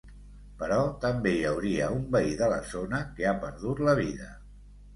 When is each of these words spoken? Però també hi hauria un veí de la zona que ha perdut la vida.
Però 0.61 0.77
també 1.03 1.33
hi 1.35 1.43
hauria 1.49 1.91
un 1.97 2.09
veí 2.17 2.33
de 2.41 2.49
la 2.55 2.59
zona 2.73 3.05
que 3.21 3.31
ha 3.33 3.37
perdut 3.47 3.87
la 3.91 3.97
vida. 4.05 4.35